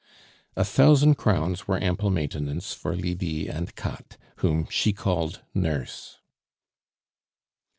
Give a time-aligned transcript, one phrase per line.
[0.55, 6.17] A thousand crowns were ample maintenance for Lydie and Katt, whom she called nurse.